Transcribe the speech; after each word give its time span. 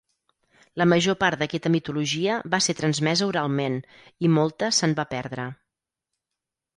La 0.81 0.85
major 0.91 1.17
part 1.23 1.41
d'aquesta 1.41 1.71
mitologia 1.73 2.37
va 2.55 2.59
ser 2.67 2.75
transmesa 2.79 3.27
oralment, 3.33 3.77
i 4.25 4.31
molta 4.39 4.71
se'n 4.79 4.97
va 5.01 5.07
perdre. 5.13 5.47